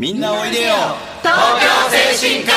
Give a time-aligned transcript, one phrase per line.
[0.00, 0.72] みんなおいでよ。
[1.20, 2.52] 東京精神科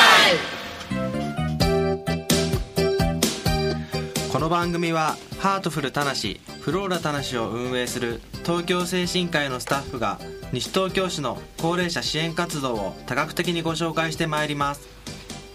[4.32, 10.18] この番組はハートフルたなしフローラたなしを運営する東京精神科医のスタッフが
[10.54, 14.88] 西東京市の高齢者支援活動を多角的にご紹介してまいります。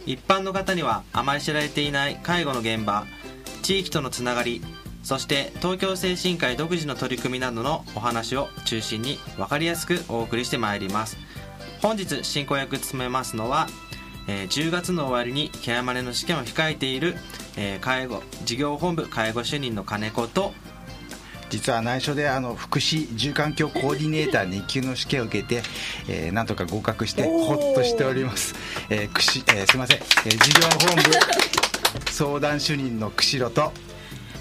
[0.06, 3.08] 一般の方にはあまり知られていない介護の現場
[3.64, 4.62] 地域とのつながり
[5.02, 11.18] そして東京精神科医独自の取り組みなどのお話を中心に分かりやすくお送りしてまいります
[11.82, 13.68] 本日進行役務めますのは、
[14.28, 17.16] えー10月の終わりにケアマネの試験を控えている、
[17.58, 20.54] えー介護事業本部介護主任の金子と
[21.50, 25.64] 実は内緒であの福祉住環境コーディネーター2級の試験を受けて、
[26.08, 28.56] えーなんとか合格してほっとしております、
[28.90, 33.72] えーくしえーすいません、えー事業本部相談主任の釧路と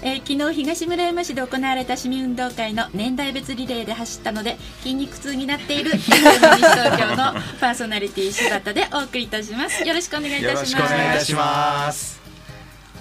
[0.01, 9.85] えー昨日東村山市で行われた市民運動会の年代別リレーで走ったので筋肉痛になっている西 東京のパーソナリティ柴田でお送りいたします。
[9.85, 10.87] よろしくお願いいよろしたします。
[10.87, 12.19] くお願いいたします。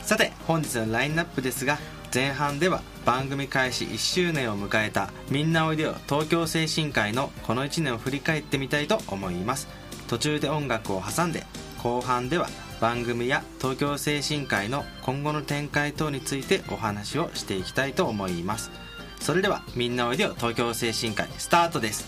[0.03, 1.79] さて本日のラインナップですが
[2.13, 9.69] 前半では番組開始1周年を迎えた「みんなおいでよ東京精神科医」のこの1年を振り返ってみたいと思います。
[10.09, 11.45] 途中で音楽を挟んで
[11.83, 12.49] 後半では
[12.81, 18.71] 番組や東京精神科医の今後の展開等についてお話をしていきたいと思います。
[19.21, 22.07] それでは「みんなおいでよ東京精神科医」スタートです。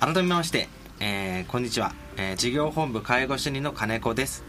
[0.00, 0.68] 改めまして、
[1.00, 4.42] えーこんにちは、えー事業本部介護主任の金子です。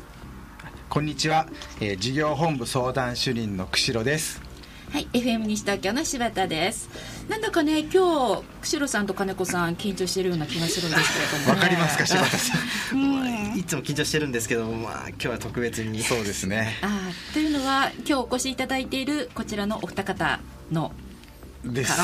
[0.90, 1.48] こんにちは、
[1.82, 4.42] えー事業本部相談主任の釧路です。
[4.92, 6.90] はい、FM 西東京の柴田です。
[7.30, 12.62] なんだかね今日釧路さんと金子さん緊張してるような気がするんですけれども、ね、わかりますか柴田さん
[13.56, 16.02] いつも緊張してるんですけども、まあ、今日は特別に。
[16.04, 16.78] そうですね。
[16.82, 20.40] あーというのは今日お越しいただいているこちらのお二方
[20.72, 20.92] の。
[21.64, 21.96] です。
[21.96, 22.04] か。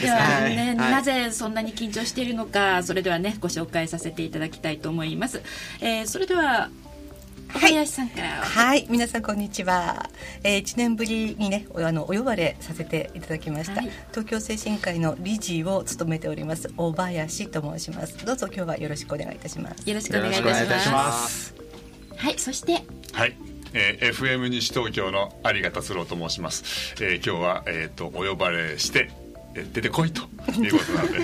[0.00, 0.56] で ははい。
[0.56, 0.92] ね、はい。
[0.92, 5.42] なぜそんなに緊張しているのかそれではねご紹介させていただきたいと思います、
[5.80, 6.87] えーそれでは小
[7.48, 10.08] 林さんから、はい、皆さんこんにちは。
[10.44, 13.80] えー、1年ぶりにね、おあのお呼ばれさせていただきました。
[13.80, 13.90] はい。
[14.10, 18.24] 東京精神科医の理事を務めております大林と申します。
[18.24, 19.88] どうぞ今日はよろしくお願いいたします。
[19.88, 20.84] よろしくお願いいたします。
[20.84, 21.54] します。
[22.16, 22.84] はいそして？
[23.12, 23.36] はい、
[23.72, 29.27] えー FM 西東京の有賀達郎と申します、えー今日は、えー、とお呼ばれしてえー
[29.72, 31.18] 出てこいということなので、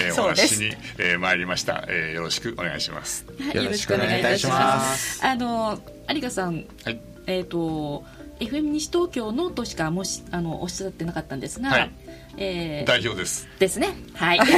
[0.06, 3.26] えーお話しに、えー参りました、えーよろしくお願いします。
[3.40, 5.24] はいよろしくお願いいたします。
[5.24, 5.80] あの
[6.12, 7.00] 有賀さんはい。
[7.26, 8.04] えっ、と
[8.40, 11.90] FM 西東京のとしかもしあのおっしゃってなかったんですが、はい。
[12.38, 13.46] えー代表です。
[13.58, 13.94] ですね。
[14.14, 14.38] はい。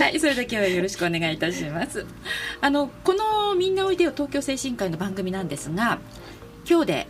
[0.00, 2.06] はい、それで今日はよろしくお願いいたします。
[2.60, 5.98] あの、このみんなおいでよ東京精神科医の番組なんですが、
[6.68, 7.08] 今日で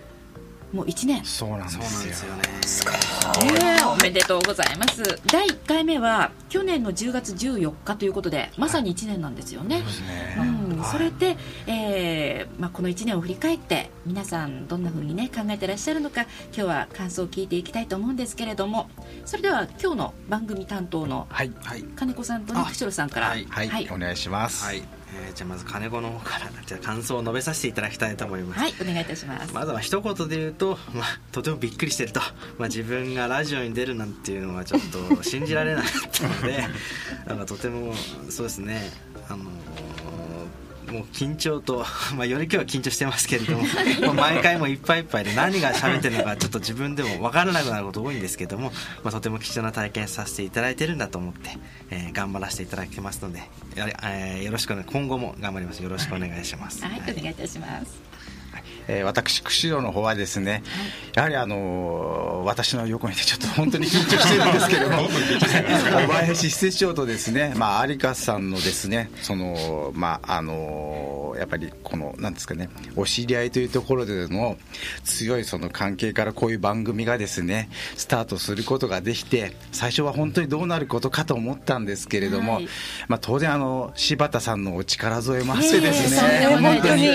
[0.72, 1.24] もう1年。
[1.24, 5.02] そうなんですよですよねねえおめでとうございます。
[5.26, 9.78] 第1回目は去年の10月14日ということで、まさに1年なんですよね。
[9.78, 10.36] そうですね。
[10.38, 18.88] うん、それで、えーまあ、この1年を振り返って皆さんどんな風にね考えてらっしゃるのか今日は感想を聞いていきたいと思うんですけれども
[19.24, 21.52] それでは今日の番組担当のはい。
[21.62, 21.82] はい。
[21.82, 23.28] 金子さんとねあ釧路さんから。
[23.28, 23.46] はい。
[23.46, 25.00] はい、お願いします、はい、えー
[25.34, 28.74] じゃあまず金子の方からじゃあ感想を述べさせていただきたいと思います、はい。
[28.80, 32.20] お願いいたします、まずは一言で言うと、まあ、とてもびっくりしてると、
[32.58, 34.80] まあ、自分がラジオに出るなんていうのはちょっ
[35.16, 36.64] と信じられなかったので
[37.26, 37.94] なんかとても
[38.28, 38.90] そうですね。
[39.28, 39.44] あの
[40.90, 41.86] もう緊張と、
[42.16, 43.62] まあ、より今日は緊張してますけれども
[44.06, 48.72] もう毎回もいっぱいいっぱいで何が喋ってるのかちょっと自分でも分からなくなること多いんですけども、
[49.04, 51.58] まあ、とても貴重な体験させていただいてるんだと思って、
[51.90, 53.40] えー頑張らせていただきますので
[53.76, 55.80] やれえーよろしく今後も頑張ります。
[55.80, 56.84] よろしくお願いします。
[56.84, 58.09] はい、お願いいたします
[58.90, 60.62] えー私釧路の方はですね、
[61.14, 74.56] やはりあのー私の横にいてちょっと本当に緊張してるんですけども 小林施設長とですね、まあ、有香さんのですねそのまああのーやっぱりこのなんですかねお知り合いというところでの
[75.04, 82.68] 強いその関係からこういう番組がですねスタートすることができて最初は本当にどうなることかと思ったんですけれども、はい。
[83.08, 87.08] まあ、当然あの柴田さんのお力添えもあってですね本当に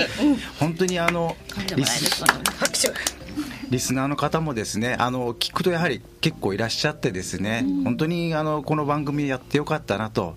[0.58, 3.16] 本当にあのとんでもないですとんでもない拍手。
[3.70, 10.36] リスナーの方もですねあの聞くとやはり結構いらっしゃってですね、本当にあのこの番組やってよかったなと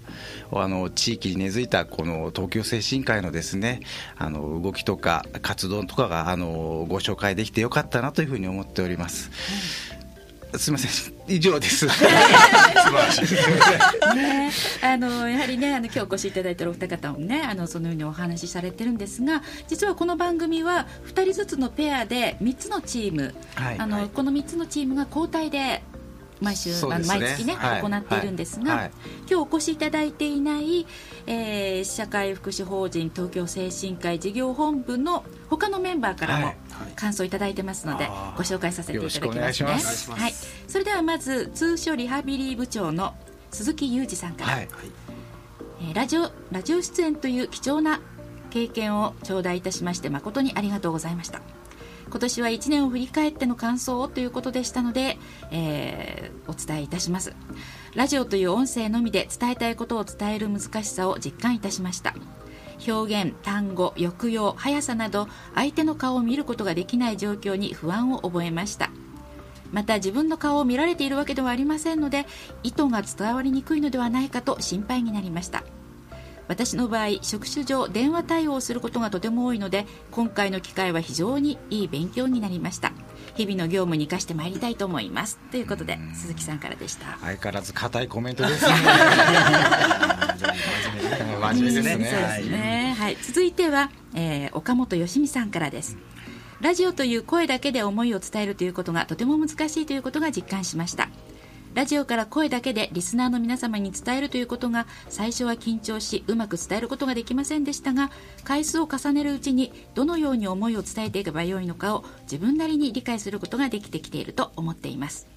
[0.51, 3.81] あの地域に根付いたこの東京精神科医のですね
[4.17, 9.29] あの動きとか活動とかがあのご紹介できてよかったなというふうに思っております。
[10.57, 11.13] すみません。
[11.27, 11.87] 以上です。
[11.89, 12.07] 素晴
[12.91, 14.15] らしい。
[14.15, 14.51] ね、
[14.81, 24.09] あのやはりねあの今日お越しいただいているお二方もねあのそのようにお話しされてるんですが実はこの番組は2人ずつのペアで3つのチーム、はいあのはい。
[24.09, 25.83] この3つのチームが交代で
[26.41, 27.81] 毎週、ねあの毎月ね、はい。
[27.81, 28.91] 行っているんですが、はい。
[29.29, 30.87] 今日お越しいただいていない、
[31.27, 36.57] えー社会福祉法人東京精神科医事業本部の他のメンバーからもはい
[36.95, 40.15] 感想いただいてますので、ご紹介させていただきますね。
[40.15, 40.33] はい、
[40.67, 43.15] それではまず通所リハビリ部長の
[43.51, 44.67] 鈴木裕二さんから、はい
[45.81, 48.01] えーラジオラジオ出演という貴重な
[48.49, 51.41] 経験を頂戴いたしまして誠にありがとうございました。
[52.09, 55.17] 今年は1年を振り返っての感想をということでしたので、
[55.51, 57.35] えーお伝えいたします。
[57.95, 62.13] ラジオという音声のみで伝えたいことを伝える難しさを実感いたしました
[62.87, 68.89] 表現単語抑揚速さなど相手の顔を見ることができない状況に不安を覚えました。
[69.71, 72.25] また自分の顔を見られているわけではありませんので
[72.63, 75.63] 意図が伝わりにくいのではないかと心配になりました。
[76.47, 82.91] 私の場合職種上電話対応をすることがとても多いので今回の機会は非常にいい勉強になりました。
[83.35, 85.37] 日々の業務に生かしてまいりたいと思います。
[85.51, 87.19] ということで鈴木さんからでした。
[87.19, 88.71] 相変わらず硬いコメントですね
[90.39, 91.71] 真面目。
[91.71, 92.05] ですね。
[92.05, 95.97] そうですね、はい、続いては、えー岡本義美さんからです。
[96.61, 101.09] ラジオという声だけで思いを伝えるということがとても難しいということが実感しました。
[101.75, 108.09] ラジオから声だけでリスナーの皆様に伝えるということが最初は緊張しうまく伝えることができませんでしたが
[108.43, 115.27] 回数を重ねるうちにどのように思いを伝えていけばよいのかを自分なりに理解することができてきていると思っています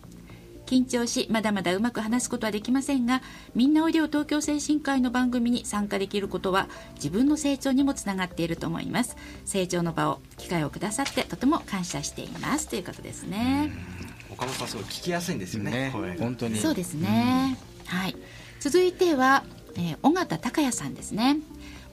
[0.73, 3.21] 緊張しまだまだうまく話すことはできませんが
[3.55, 9.19] みんなおいでよ東京精神科医の番組に参加できることは自分の成長にもつながっていると思います。
[9.45, 12.69] 成長の場を機会をくださってとても感謝しています。
[12.69, 13.71] ということですね。
[14.31, 16.59] 岡本さんすごい聞きやすいんですよねね本当に。
[16.59, 18.17] そうですね、はい。
[18.59, 21.37] 続いては、えー尾形隆也さんですね。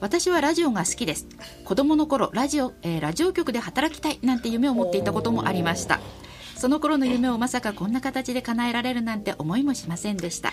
[0.00, 1.26] 私はラジオが好きです。
[1.66, 6.00] 子供の頃ラジオ、えーラジオ局で働きたいなんて夢を持っていたこともありました
[6.60, 10.52] その頃の夢をまさかこんな形で叶えられるなんて思いもしませんでした。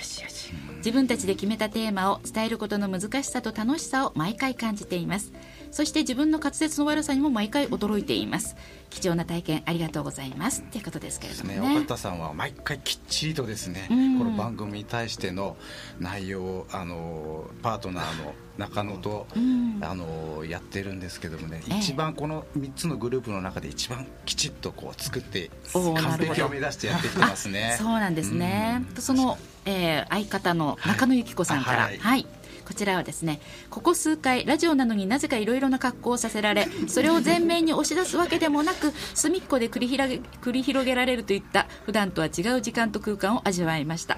[0.78, 5.34] 自分たちで決めたテーマを伝えることの難しさと楽しさを毎回感じています
[5.78, 8.56] そして自分の滑舌の悪さにも毎回驚いています。
[8.90, 10.62] 貴重な体験ありがとうございます。
[10.62, 11.78] っていうことですけれどもね、ね。
[11.82, 14.18] 岡田さんは毎回きっちりとですね、うん。
[14.18, 15.56] この番組に対しての
[16.00, 19.80] 内容をあのパートナーの中野と、うん。
[19.84, 21.78] あのやってるんですけどもね、ええ。
[21.78, 27.74] 一番この3つのグループの中で一番きちっとこう作って完璧を目指してやってきてますね。
[27.76, 32.00] あそうなんですね、その、えー相方の中野由紀子さんから、はい。
[32.00, 32.26] はい
[32.68, 44.18] こちらはですねここ数回ラジオなのになぜかいろいろな格好をさせられそれを前面に押し出すわけでもなく隅っこで繰り広げ繰り広げられるといった普段とは違う時間と空間を味わいました。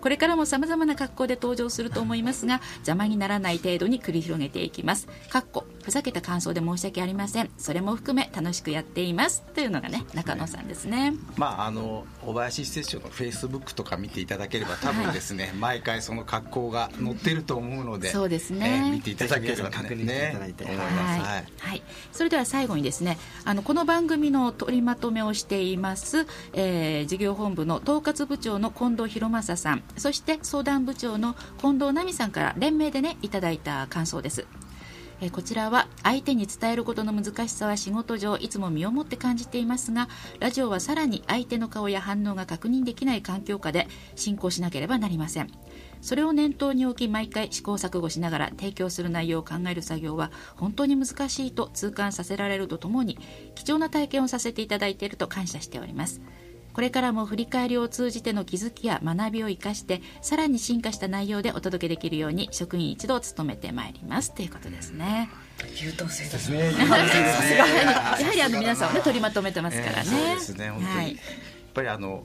[0.00, 5.06] これからも様々な格好で登場すると思いますが邪魔にならない程度に繰り広げていきます。
[5.30, 7.50] かっこふざけた感想で申し訳ありません。
[7.58, 9.42] それも含め楽しくやっています。
[9.54, 11.14] というのがね中野さんですね。
[11.36, 18.84] まああの小林施設長のフェイスブックとか見ていただければ多分ですね、毎回その格好が載ってると思うのでそうですね。
[18.88, 20.64] え見ていただければ、ね、確認していただいて。
[20.64, 20.70] ね。
[20.72, 20.94] 思いはい。
[20.94, 21.44] ます、はい。
[21.58, 21.82] はい、
[22.12, 34.46] それでは最後にですねあのこの番組の取りまとめをしています、えー事業本部の統括部長の近藤博正さんそして相談部長の近藤奈美さんから連名でねいただいた感想です。
[35.24, 40.08] えこちらは相手に伝えることの難しさは仕事上いつも身をもって感じていますが
[40.40, 43.86] ラジオはさらに相手の顔や反応が確認できない環境下で
[44.16, 45.48] 進行しなければなりません。
[46.00, 53.16] それを念頭に置き毎回試行錯誤しながら提供する内容を考える作業は本当に難しいと痛感させられるとともに
[53.54, 56.20] 貴重な体験をさせていただいていると感謝しております。
[56.72, 64.34] これからも振り返りを通じての気づきや学びを生かしてさらに進化した内容でお届けできるように職員一同努めてまいります。
[64.34, 65.30] ということですね。
[65.76, 66.70] 優等生ですね。
[66.72, 66.78] さ
[67.42, 67.66] すが。
[67.66, 71.08] やはりあの皆さんを、ね、取りまとめてますからね、えーそうですね本当に、はい。
[71.08, 71.16] やっ
[71.74, 72.24] ぱりあの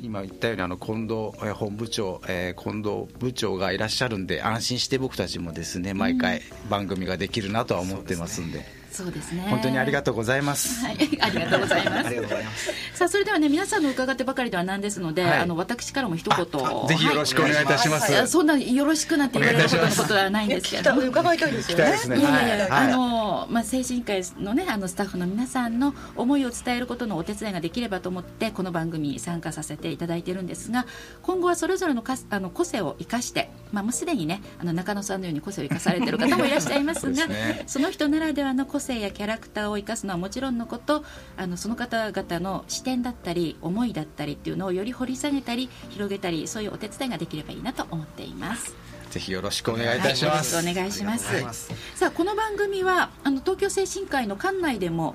[0.00, 1.14] 今言ったようにあの近藤
[1.46, 9.46] えー本部長、えー近藤部長がいらっしゃるんで安心して僕たちもですね毎回番組ができるなとは思ってますんで、そうですね。
[9.48, 12.72] 本当にありがとうございます、はい、 ありがとうございます。
[12.94, 15.38] さあそれではね皆さんの伺ってばかりではなんですので、はい。
[15.40, 16.38] あの私からも一言。
[16.40, 18.20] あぜひよろしくお願いいたします、はい。
[18.20, 21.02] はいそんなよろしくなんて言われるほどのことはないんですけれども。
[21.02, 21.84] 伺いたいですよね。
[21.84, 22.58] ねいやい。
[22.58, 30.86] やあのまあ、精神科医の,、ね、あのスタッフの皆さんの思いを伝えることのお手伝いができればと思ってこの番組に参加させていただいているんですが
[31.22, 37.64] 今後はそれぞれのかあの個性を生かして、まあ、もうすでに、ね、あの中野さんのように個性を生かされている方もいらっしゃいますが すね。
[37.66, 41.04] その人ならではの個性やキャラクターを生かすのはもちろんのこと
[41.36, 48.74] あのその方々の視点だったり思いだったりっていうのをより掘り下げたり広げたりそういうお手伝いができればいいなと思っています。
[49.10, 51.42] ぜひよろしくお願いいたします、はい、よろしくお願いします。
[51.42, 55.14] ますさあこの番組はあの東京精神科医の館内でも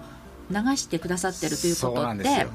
[0.50, 2.50] 流してくださってるというこそうとでなんですよ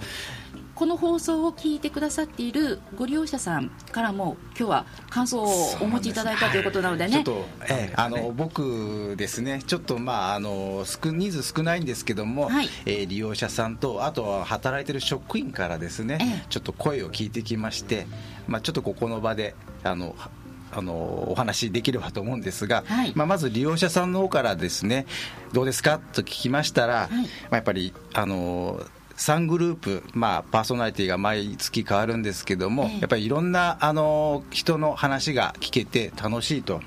[0.78, 5.48] この放送を聞いてくださっているご利用者さんからも今日は感想を
[5.80, 7.14] お持ちいただいたということなのでね。
[7.14, 12.68] ちょっと、ええあの僕ですね、ちょっとまああの少人数少ないんですけども、はい。
[12.86, 16.46] えー利用者さんと、あとは働いてる職員からですね、ええ。
[16.48, 18.06] ちょっと声を聞いてきまして、
[18.46, 20.30] まあ、ちょっとここの場で、あのは
[20.70, 20.92] あの
[21.32, 23.12] お話できればと思うんですが、はい。
[23.16, 25.06] まあ、まず利用者さんの方からですね、
[25.52, 25.98] どうですか？
[25.98, 27.10] と聞きましたら、い。
[27.10, 27.18] ま
[27.50, 28.80] あ、やっぱりあの
[29.18, 33.00] 3グループ、まあ、パーソナリティが毎月変わるんですけども、ええ。
[33.00, 36.74] やっぱりいろんなあの人の話が聞けて楽しいと。
[36.74, 36.82] やっ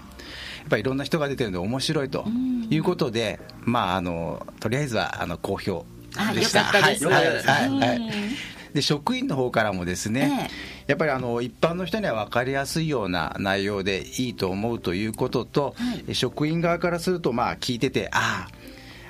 [0.70, 2.26] ぱりいろんな人が出てるので面白いと
[2.70, 5.86] いうことで、まあ、あのとりあえずはあの好評
[6.16, 6.72] あでした。
[8.74, 10.50] で職員の方からもですね、
[10.88, 16.16] やっぱりあの一般の人には分かりやすいような内容でいいと思うということと、はい。
[16.16, 18.61] 職員側からすると、まあ聞いてて、ああ、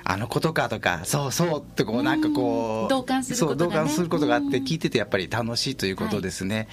[0.04, 3.70] あのことかとか、そうそうってこう、なんかこう、同感することがね。
[3.70, 6.68] そう同感することがあって、うん聞いててやっぱり楽しいということですね。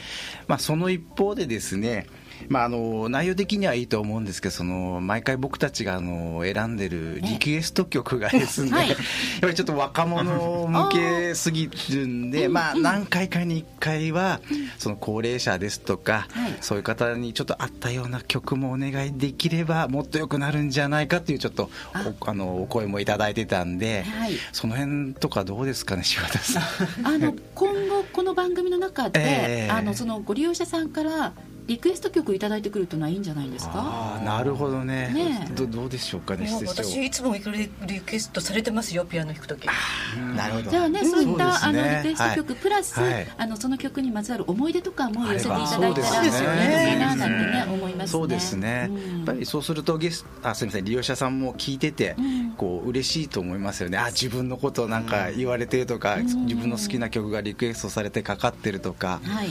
[0.47, 2.07] まあその一方でですね、
[2.47, 8.89] まあ、あの内容的にはいいと思うんですけどその毎回僕たちがあの選んでるリクエスト曲がですね、はい。
[8.89, 8.97] やっ
[9.41, 14.39] ぱりちょっと若者向けすぎるんで、まあ、何回かに1回は
[14.77, 16.57] その高齢者ですとか、はい。
[16.61, 21.69] そういう方にちょっと合ったような曲もお願いできればもっと良くなるんじゃないかっていうちょっと
[22.21, 24.33] おあのお声もいただいてたんで、はい。
[24.51, 26.63] その辺とかどうですかね柴田さん。
[27.07, 29.71] あの今後この番組の中で、 ええ。
[29.71, 31.33] あのそのご利用者さんから
[31.69, 33.73] リクエスト曲いただいてくるというのはいいんじゃないですか？
[33.75, 35.11] ああなるほどね。
[35.13, 35.53] ねえ。
[35.53, 39.67] どどうでしょうかね私いつもリリクエストされてますよピアノ弾く時。
[40.35, 40.71] なるほど。
[40.71, 43.27] じゃあね、そういった、あのリクエスト曲、はいプラス、はい。
[43.37, 48.07] あのその曲にまつわる思い出とかも寄せていただいたらそうですねいいななんてね思いますね。
[48.07, 49.17] そうですね、うん。
[49.17, 52.51] やっぱりそうするとゲスあすみません利用者さんも聞いてて、うん。
[52.53, 53.97] こう嬉しいと思いますよね。
[53.97, 59.49] あ自分のことなんか言われてるとか、自分の好きな曲がリクエストされてかかってるとか、はい。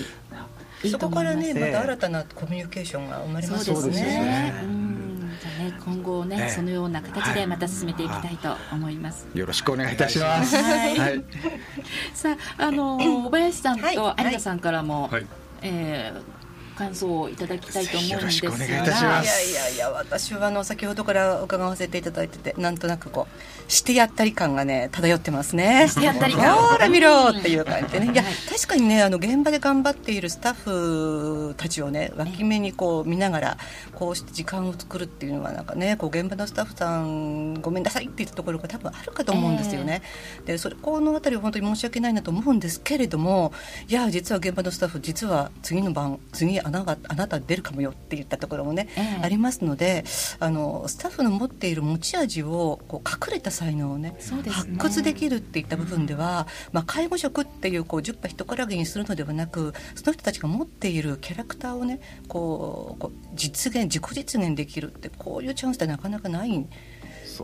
[0.91, 4.55] そこからねまた新たなコミュニケーションが生まれますよそうですねね。
[4.63, 5.31] うん。
[5.41, 6.51] じゃあね今後ね、ええ。
[6.51, 9.27] そのような形でまた進めていきたいと思います。
[9.35, 10.57] よろしくお願いいたします。
[10.57, 10.99] はい。
[10.99, 11.25] はい。
[12.15, 13.95] さああの小林さんはい。
[13.95, 15.27] と有田さんからも、はい。
[15.63, 16.38] えー
[16.79, 18.83] 感想をいただきたいと思うんですが、いいや
[19.21, 25.89] いやいや私はあの先ほどから伺わせていただいててなんとなくこうしてやったり感がね漂ってますね。
[25.89, 26.55] してやったり感。
[26.55, 28.13] ほら見ろっていう感じでね。
[28.13, 33.59] いやはい確かにねあの現場で頑張っているスタッフたちをね脇目にこう見ながら
[33.97, 40.03] こうして時間を作るっていうのはなんかねこう現場のスタッフさんごめんなさいって言ったところが多分あるかと思うんですよね、
[40.45, 43.53] でそれこの辺りは本当に申し訳ないなと思うんですけれども
[43.89, 49.25] いや実は現場のスタッフ実は次の晩次あなたあなた出るかもよって言ったところもね、ええ。
[49.25, 50.05] ありますので
[50.41, 54.17] あのスタッフの持っている持ち味をこう隠れた才能をねね。
[54.51, 66.69] 発掘できるっていった部分では、まあ、介護職っていうこう10羽一からげにするのではなくその人たちが持っているキャラクターをねこうこう実現自己実現できるってこういうチャンスってなかなかないん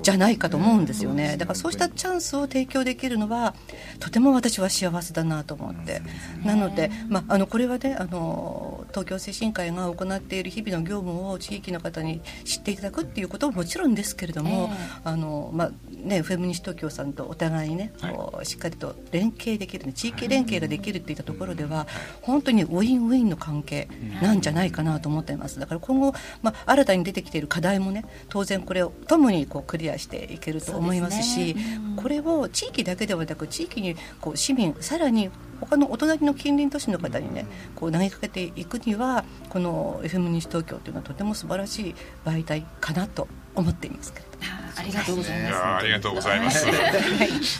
[0.02, 1.36] じゃないかと思うんですよね。
[1.36, 3.54] だからそうしたチャンスを提供できるのは
[4.00, 6.02] とても私は幸せだなと思って。
[6.44, 15.00] なので、まあ、あのこれはねあの東京精神科医が行っている日々の業務を地域の方に知っていただくっていうことももちろんですけれども、ええ。
[15.04, 15.70] あのまあ
[16.04, 21.86] ね、FM 西東京さんとお互いにね、こうしっかりと連携できる、ね、地域連携ができるっていったところでは、
[22.20, 23.88] 本当にウィンウィンの関係
[24.22, 25.58] なんじゃないかなと思っています。
[25.58, 45.56] だから今後、まあ、新たに出てきている課題もね当然これをともにこうクリアしていけると思いますしねうんこれを地域だけではなく地域にこう市民さらに他のお隣の近隣都市の方にねこう投げかけていくにはこの FM 西東京というのはとても素晴らしい媒体かなと思っていますけれどあありがとうございいます。
[45.56, 46.66] ありがとうございます。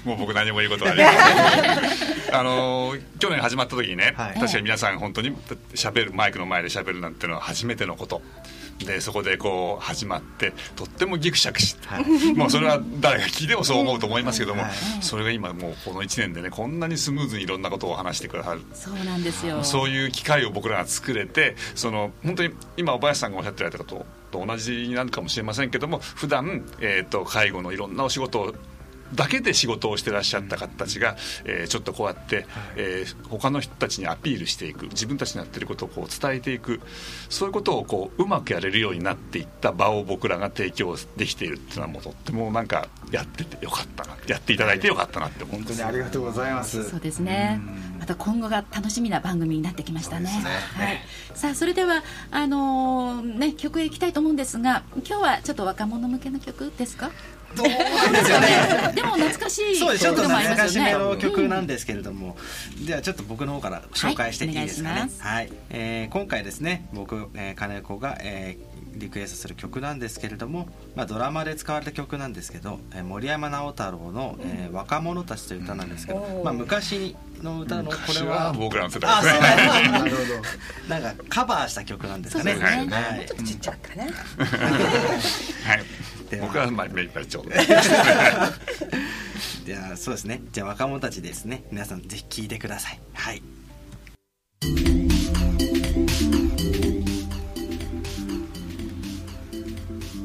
[0.05, 2.35] もう僕何も言うことはありません。
[2.35, 5.35] あのー去年始まった時にね、はい確かに皆さん本当に
[5.75, 8.21] 喋るマイクの前で喋るなんてのは初めてのこと。
[8.79, 11.89] でそこでこう始まってとってもギクシャクして、
[12.35, 14.73] もうそれは誰が聞いてもそう思うと思いますけども、はい。
[15.01, 18.63] それが今もうこの1年でねこんなにスムーズにいろんなことを話してくださる。
[18.75, 19.63] そうなんですよ。
[19.63, 28.55] そういう機会を僕らが作れてその本当に今小林さんがおっしゃってられたことと同じになるかもしれませんけども普段、えー、と介護のいろんなお仕事を
[29.15, 36.81] だけで仕事をしてらっしゃった方たちが、えーちょっとこうやって、えー他の人たちにアピールしていく自分たちのやってることをこう伝えていく
[37.29, 46.89] そういうことをこううまくやれるようになっていった場を僕らが提供できているっていうのはもうとってもなんかやっててよかったなやっていただいてよかったなって思い本ます当にありがとうございます。
[46.91, 47.61] そうですね。
[47.99, 50.25] また今後が楽しみな番組になってきましたね。
[50.27, 50.31] ね
[50.75, 51.01] はい。
[51.35, 57.11] さあそれではあのーね曲へ行きたいと思うんですが、今日はちょっと若者向けの曲ですか？
[57.57, 58.93] どうですかね。
[58.95, 60.05] でも懐かしいそうです。
[60.05, 60.91] ちょっと曲でもありますよね。
[60.91, 62.37] 懐かしめの曲なんですけれども、
[62.87, 64.95] ではちょっと僕の方から紹介していいですかね。
[64.95, 65.23] はいお願いします。
[65.23, 76.45] はい、えー今回ですね僕、えー金子が、えーリクエストする曲なんですけれども、まあ、ドラマで使われた曲なんですけど、えー森山直太朗の、えー若者たち」という歌なんですけど、うん。
[76.45, 78.47] まあ、昔の歌のこ昔れは。
[78.47, 79.49] は僕らの世あ代ですね。
[79.75, 80.43] そうなんですなるほ
[80.89, 80.95] ど。
[81.03, 82.57] なんかカバーした曲なんですかね。
[83.29, 84.11] ちょっとちっちゃかったね。
[85.65, 85.85] はい。
[86.41, 87.51] 僕はまあ目いっぱいちょうど。
[89.65, 90.43] じゃあそうですね。
[90.51, 91.65] じゃあ若者たちですね。
[91.71, 92.99] 皆さんぜひ聴いてください。
[93.13, 93.43] はい。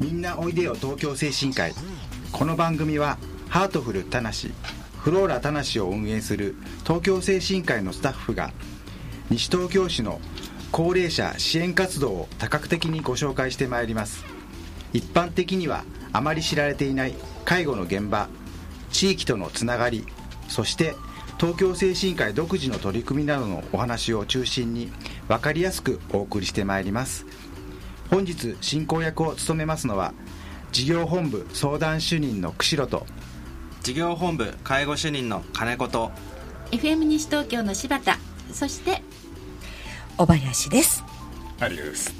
[0.00, 1.74] みんなおいでよ東京精神科医。
[2.32, 4.52] この番組はハートフルたなし
[5.02, 8.52] フローラたなしを運営する東京精神科医のスタッフが
[9.30, 10.20] 西東京市の
[10.72, 14.24] 高齢者支援活動を多角的にご紹介してまいります。
[14.92, 17.14] 一般的にはあまり知られていない
[17.44, 18.28] 介護の現場
[18.90, 20.04] 地域とのつながり
[20.48, 20.94] そして
[21.38, 24.92] 東京精神科医独自の取り組みなどのお話を中心に
[25.28, 27.24] 分かりやすくお送りしてまいります。
[28.10, 30.12] 本日進行役を務めますのは
[30.72, 33.06] 事業本部相談主任の釧路と
[33.82, 36.12] 事業本部介護主任の金子と
[36.70, 38.18] FM 西東京の柴田
[38.52, 39.02] そして
[40.16, 41.04] 小林です。
[41.60, 42.14] ありがとうです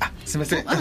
[0.00, 0.64] あすみません。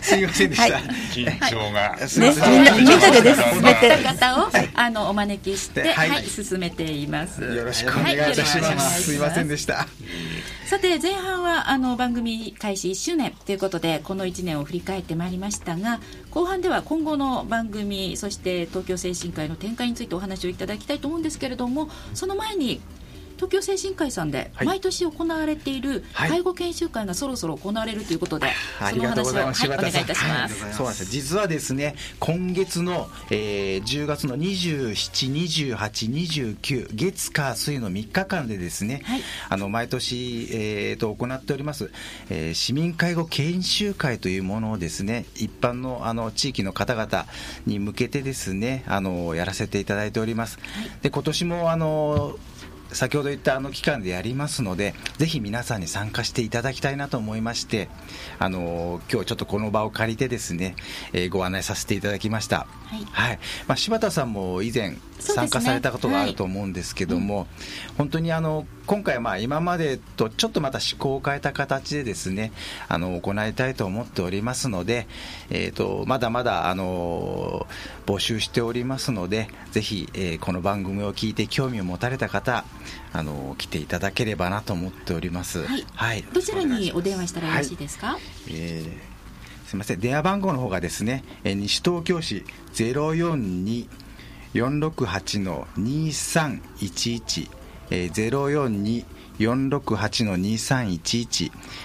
[0.00, 0.84] すみませんでした、はい。
[1.12, 4.00] 緊張が、みんなみんなでね進めて。
[4.02, 7.42] 方をあのお招きして、ははいい、進めています。
[7.42, 9.10] よろしくお願いいたします,、す。
[9.10, 9.88] すいませんでした
[10.68, 15.98] さて前半はあの番組開始1周年ということでこの1年を振り返ってまいりましたが
[16.30, 22.82] 後半では今後の番組そして東京精神科医の展開についてお話をいただきたいと思うんですけれどもその前に
[23.38, 24.66] 東京精神科医さんではい。
[24.66, 26.30] 毎年行われているはい。
[26.30, 28.48] 介護研修会がそろそろ行われるということで、
[28.80, 30.48] ありがとうございそのお話を、はい、お願いいたしまはい。
[30.50, 30.76] す。
[30.76, 39.20] そうなんです実はですね今月の、えー10月の272829月火水の3日間でですね、はい。
[39.48, 41.90] あの毎年、えーと行っております、
[42.30, 47.26] えー市民介護研修会というものをですね一般のあの地域の方々
[47.66, 50.58] に向けてですねあのやらせていただいております、
[51.02, 52.36] で今年もあの
[52.92, 57.88] 先ほど言ったあの期間でやりますので、ぜひ皆さんに参加していただきたいなと思いまして、
[58.38, 60.76] あの今日ちょっとこの場を借りてですね、
[61.12, 62.66] えーご案内させていただきました。
[63.12, 63.38] はい。
[63.66, 67.46] まあ、柴田さんも以前参加されたことがあると思うんですけども、
[67.96, 72.52] 本当にあの今回はまあ今までとちょっとまた思考を変えた形でですね、
[72.88, 75.06] あの行いたいと思っておりますので、
[75.50, 77.66] えー、とまだまだあの
[78.06, 82.64] 募集しておりますので、ぜひ、えーこの番組を聞いて興味を持たれた方、
[83.12, 85.66] あの来ていただければなと思っております。
[85.66, 85.84] はい。
[85.94, 86.22] はい。
[86.32, 88.16] どちらにお電話したらよろしいですか、
[88.48, 88.90] えー
[89.68, 90.00] すみません。
[90.00, 97.50] 電話番号の方がですね、えー西東京市042-468の2311、えー、042-468の2311、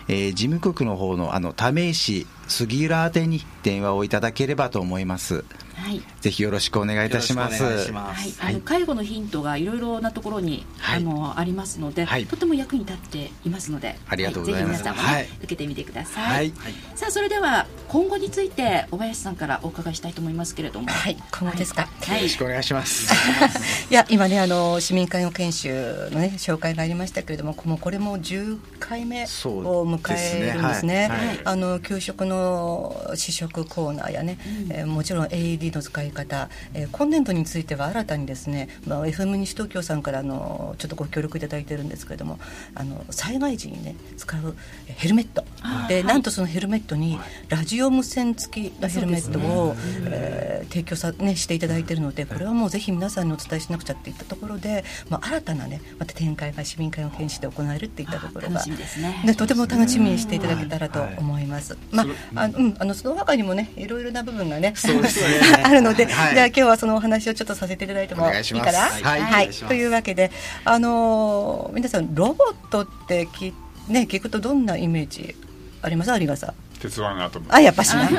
[0.08, 5.46] えー事務局の方のあの為石杉浦宛に電話をいただければと思います。
[5.84, 6.02] はい。
[6.22, 7.62] ぜひよろしくお願いいたします。
[7.62, 7.74] はい、
[8.40, 8.54] あはい。
[8.54, 10.98] の介護のヒントがいろいろなところに、はい。
[10.98, 12.26] あのありますので、はい。
[12.26, 14.84] とても役に立っていますので、ありがとうございます。
[14.84, 15.28] はぜひ皆さんも、ねはい。
[15.40, 16.22] 受けてみてくださ。
[16.22, 16.48] はい。
[16.48, 16.54] い、
[16.96, 21.18] さあそれでは今後について小林さんからお伺いしたいと思いますけれども、はい。
[21.38, 21.90] 今後ですか？
[22.02, 23.14] はい、よろしくお願いします。
[23.92, 23.94] い。
[23.94, 30.54] や今ねあの市民介護研修のね紹介がありましたけれどももうこれも10回目を迎えるんですね。
[30.54, 31.40] そうですねはい。
[31.44, 34.38] あの給食の試食コーナーやね、
[34.70, 42.40] えーもちろん AED の使い方、えー今年度については新たにですね、まあ、FM 西東京さんからあのちょっとご協力いただいてるんですけれども
[42.76, 44.56] あの災害時にね使う
[44.88, 45.44] えーヘルメット。
[45.88, 46.04] で、はい。
[46.04, 58.76] なんとそのヘルメットにラジオ無線付きのヘルメットを、えー提供さ、ね、していただいているのでこれはもうぜひ皆さんにお伝えしなくちゃっていったところで、まあ、新たなねまた展開が市民会の研修で行われるっていったところがね。
[59.26, 61.78] ね、とても楽しみにしていただけたらと思います。
[61.92, 62.04] ま
[62.36, 64.74] あ、あの、うん、あの、その他にもね、いろいろな部分がね。
[65.64, 68.80] あるので、はいじゃあ、今日はそのお話をちょっとさせていただいてもいいかな？
[68.80, 70.32] はいというわけで、
[70.66, 73.54] あのー皆さん、ロボットってき、
[73.88, 75.36] ね、聞くとどんなイメージ
[75.82, 76.12] あります？
[76.20, 76.54] 有賀さん。
[76.84, 77.46] 鉄腕アトム。
[77.50, 78.10] あやっぱしな。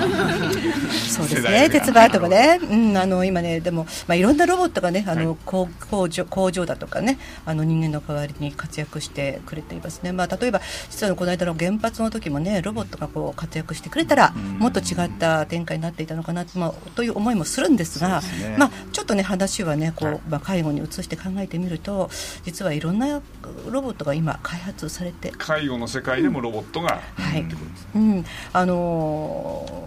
[1.06, 1.68] そうですね。
[1.68, 5.36] 鉄腕アトムね、うん、あの今ねでも、まあ、いろんなロボットがねあの、はい。
[5.44, 18.56] 工工場工場だとかねあの人間の代わりに活躍してくれていますね、まあ、例えば実はこの間の原発の時もねロボットがこう活躍してくれたらもっと違った展開になっていたのかな、まあ、という思いもするんですがね。
[18.58, 20.20] まあ、ちょっとね話はねこう、はい。
[20.28, 22.08] まあ、介護に移して考えてみると
[22.44, 23.20] 実はいろんな
[23.68, 25.32] ロボットが今開発されて。
[25.36, 27.42] 介護の世界でもロボットがはい。
[27.42, 29.84] ってことですうん、あのー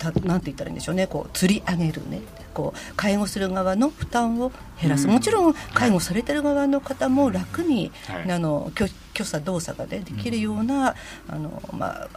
[0.00, 1.06] たなんて言ったらいいんでしょうね。
[1.06, 2.22] こう釣り上げるね。
[2.54, 5.12] こう介護する側の負担を減らす、うん。
[5.12, 8.32] もちろん介護されてる側の方も楽に、はい。
[8.32, 10.94] あの挙挙作動作が、ね、できるような、
[11.28, 12.08] あのまあ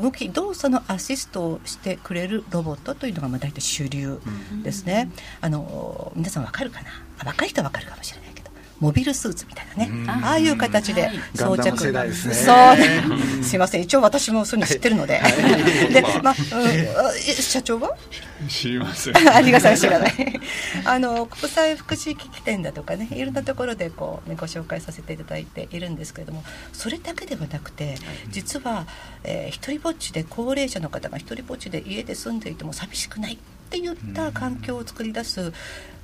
[0.00, 4.18] 動き動作のアシストをしてくれるロボットというのがまあ大体主流
[4.62, 5.10] ですね、
[5.42, 6.88] あの皆さんわかるかな？
[7.18, 8.39] あ若い人はわかるかもしれないけど
[8.80, 10.10] モビルスーツみたいなね、うん。
[10.10, 11.18] ああいう形ではい。
[11.34, 12.34] 装着、ガンダム世代ですね。
[12.34, 12.52] そ
[13.40, 13.44] う。
[13.44, 13.82] すいません。
[13.82, 15.20] 一応私もそういうの知ってるので。
[15.92, 16.34] で、まあ
[17.40, 17.96] 社長は？
[18.48, 19.14] 知りません。
[19.28, 19.76] ありがさん。
[19.76, 20.40] 知らない。
[20.84, 27.96] あの国際福祉機器店だとかねいろんなところでこう、ね、ご紹介させていただいているんですけれどもそれだけではなくて
[28.30, 28.86] 実は、
[29.24, 33.38] えー、一人ぼっちで高齢者の方が一人ぼっちで家で住んでいても寂しくない
[33.70, 35.52] っていった環境を作り出す、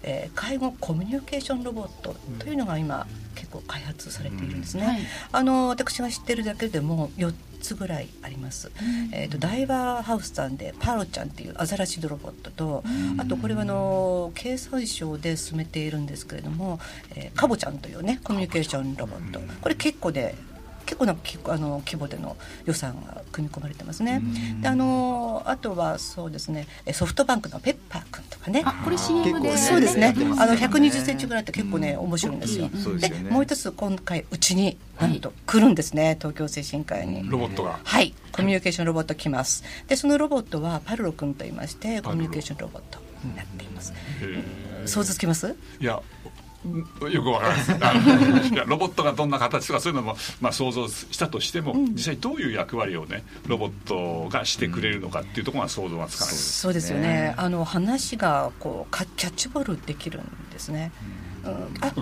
[0.02, 4.85] えー介護コミュニケーションロボットというのが今結構開発されているんですね。
[4.85, 4.98] はい。
[5.33, 8.70] あの私が知ってるだけでも4つぐらいあります、
[9.12, 12.85] えー、とダイバーハウスさんでパロちゃんっていうアザラシドロボットと、
[13.18, 16.79] あとこれはあの経産省で進めているんですけれども、
[17.16, 19.40] えーカボちゃんというねコミュニケーションロボット。
[19.61, 20.37] これ結構で
[20.87, 24.22] 結構なきあの規模での予算が組み込まれてますね。
[24.62, 28.62] であのあとはそうですねえソフトバンクのペッパーくんとかね。
[28.64, 32.68] あこれ CM で、ねそうですねあのよね120センチぐらいって結構ね面白いんですよ。
[32.99, 37.29] でねもう一つ今回うちになんと来るんですね、東京精神科医に。
[37.29, 39.62] ロボットがはい、コミュニケーションロボット来ます。
[39.88, 43.92] で、そのロボットはパルロ君と言いまして、コミュニケーションロボットになっています。
[44.22, 44.42] え
[44.87, 45.49] 想像つきます？
[45.49, 46.01] ーいや
[47.11, 57.35] よくわからないロボットがどんな形とかそういうのも、まあ、想像したとしても、実際どういう役割をねロボットがしてくれるのかっていうところが想像がつかないです、そうですよね。
[57.37, 60.92] あの話がこうかキャッチボールできるんですね。
[61.44, 61.92] うん、あ。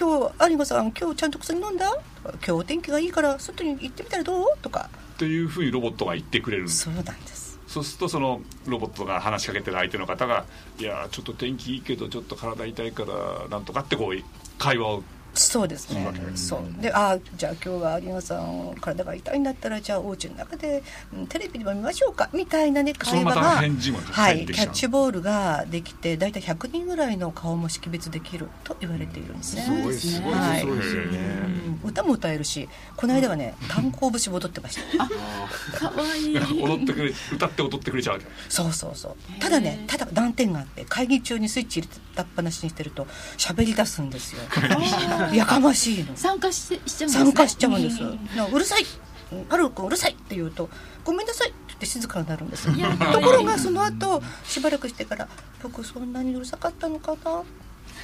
[0.00, 1.92] 今日有馬さん今日ちゃんと薬飲んだ？
[2.24, 4.46] 今日お天気がいいから外に行ってみたらどう？
[4.62, 4.88] とか。
[5.14, 6.84] っていうふうにロボットが言ってくれるんです。
[6.84, 7.43] そうなんです
[7.74, 10.44] そうするとそのロボットが話しかけてる相手の方が
[10.78, 14.22] 「いやーちょっと天気いいけどちょっと体痛いからなんとか」ってこう
[14.58, 15.02] 会話を
[15.36, 16.12] そうですね。
[16.36, 16.80] そう。
[16.80, 23.74] で、あじゃあ今日は有馬さん体が痛いんだったらじゃあお家の中で、うんテレビでも見ましょうかみたいなね会話がはい
[24.46, 29.62] キャッチボールができてだいたい100人ぐらいの顔も識別できると言われているんですね。
[29.62, 30.30] すごいですね。
[30.32, 30.60] はい。
[30.60, 31.18] そうですよね。
[31.18, 35.06] うん歌も歌えるしこの間はね炭鉱節も踊ってました。
[35.78, 36.38] かわいい。
[36.38, 39.40] 踊ってくれ歌って踊ってくれちゃうわけそうそうそう。
[39.40, 44.42] ただねただ難点があって会議中にスイッチ入れたっぱなしにしてると喋り出すんですよ。
[45.32, 46.16] やかましいの。
[46.16, 47.08] 参加ししちゃうんですね。
[47.08, 48.00] 参加しちゃうんです。
[48.52, 48.86] うるさい。
[49.48, 50.68] パル君うるさいって言うと
[51.04, 51.50] ごめんなさい。
[51.50, 55.28] って言って静かになるんですところがその後しばらくしてから
[55.60, 57.42] 僕そんなにうるさかったのかな？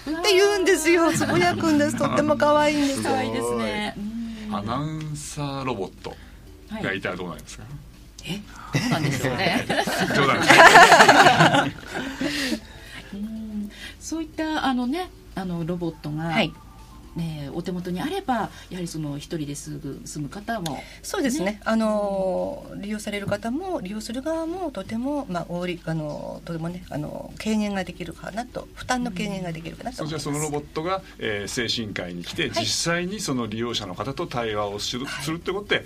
[0.03, 1.13] って言うんですよ。
[1.13, 1.97] つぶやくんです。
[1.97, 3.11] とっても可愛いんですよ。
[3.11, 3.95] 可愛いですね。
[3.97, 4.11] うん
[4.53, 6.17] アナウンサーロボット。
[6.69, 6.83] はい。
[6.83, 9.67] がいたらどうなりますか、どうなんでしょうね。
[10.17, 10.41] 冗談
[14.01, 16.53] そういったあのねあのロボットが、はい
[17.17, 21.53] ね、お手元にあればやはりその一人ですぐ住む方もそうですね。
[21.53, 21.61] ね。
[21.65, 29.97] あの利用される方も利用する側もとても、まあ、おりあのとてもねあの軽減ができるかなと負担の軽減ができるかなと。
[29.99, 35.85] そ思います、じゃあそのロボットが、えー精神科医に来て、実際にその利用者の方と対話をする,、するってことで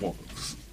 [0.00, 0.22] もう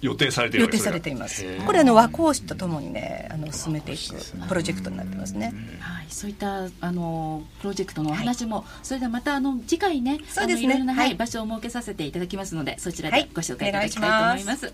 [0.00, 1.44] 予定されているわけ予定されています。
[1.64, 4.14] これあの和講師とともにねあの進めていく
[4.48, 5.54] プロジェクトになってますね。
[5.80, 10.66] はい、そういったあのプロジェクトのお話も、それではまたあの次回ね、そうですね。
[10.66, 11.16] あのいろいろな、はいはい。
[11.16, 13.24] 場所を設けさせていただきますので、そちらはい。
[13.24, 14.72] でご紹介いただきたいと思います。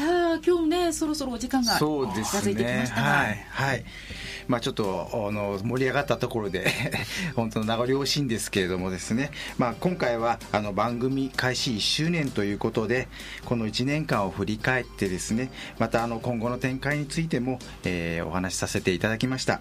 [0.00, 3.84] さあ今日ねそろそろお時間が近づすいてきまねしたが、はいはい。
[4.48, 6.66] まあちょっとあの盛り上がったところで
[7.36, 9.30] 本当名残惜しいんですけれどもですね。
[9.58, 13.08] まあ今回はあの番組開始1周年ということで
[13.44, 19.60] この1年間を振り返ってですねまたあの今後の展開についても、えーお話しさせていただきました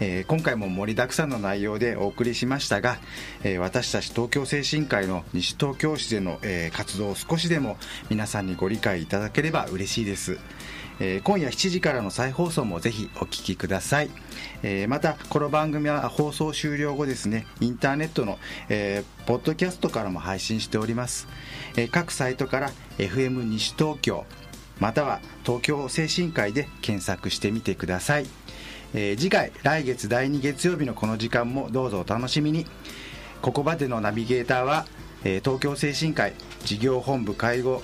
[0.00, 2.98] えー今回も盛りだくさんの内容でお送りしましたが、
[3.42, 7.76] えー私たち東京精神科医の西東京市での、えー活動を少しでも
[8.10, 10.38] 皆さんにご理解いただければ嬉しいです、
[11.00, 14.10] えー今夜7時からの再放送もぜひお聞きください、
[14.62, 21.26] えーまたこの番組は放送終了後ですねインターネットの、えーポッドキャストからも配信しております、
[21.76, 24.24] えー各サイトから FM 西東京
[24.78, 28.26] または東京精神科医で検索してみてください、
[28.98, 32.66] えー次回来月第2月曜日のこの時間もどうぞお楽しみに。
[33.42, 34.86] ここまでのナビゲーターは、
[35.22, 36.32] えー東京精神科医
[36.64, 37.82] 事業本部介護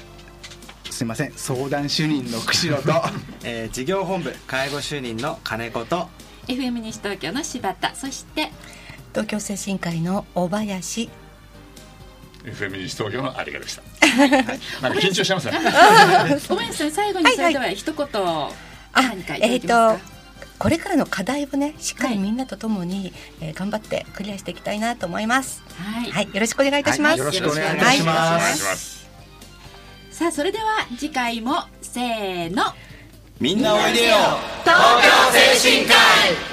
[0.90, 2.92] すいません相談主任の釧路と
[3.44, 6.08] えー事業本部介護主任の金子と
[6.48, 8.50] FM 西東京の柴田そして
[9.12, 11.10] 東京精神科医の小林。
[12.44, 13.82] FM 西東京のありがでした。
[14.80, 16.40] なんか緊張しちゃいますね。
[16.48, 18.50] 小林さん最後にはいそれでは一言あ
[18.94, 19.40] 何かい。
[19.40, 20.11] ただえっ、けますか、と
[20.62, 25.60] これからの課題をねしっかはいりみんなと共に、えー頑張ってクリアしていきたいなと思います。
[25.76, 26.28] はい、はい。
[26.32, 28.36] よろしくお願いいたします、はいよろしくお願いいたします。
[28.36, 28.56] お願い。
[28.56, 29.10] します
[30.12, 32.62] さあそれでは次回もせーの。
[33.40, 34.16] みんなおいでよ。
[34.62, 36.51] 東京精神科医